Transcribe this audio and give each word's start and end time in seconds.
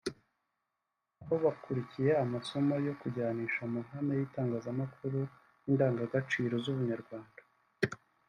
aho 1.21 1.33
bakurikiye 1.43 2.11
amasomo 2.23 2.73
yo 2.87 2.93
kujyanisha 3.01 3.59
amahame 3.67 4.11
y’itangazamakuru 4.19 5.19
n’indangagaciro 5.63 6.53
z’ubunyarwanda 6.63 7.41